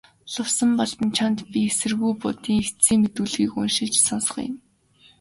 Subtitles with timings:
[0.33, 4.51] Лувсанбалдан чамд би эсэргүү Будын эцсийн мэдүүлгийг уншиж сонсгоё.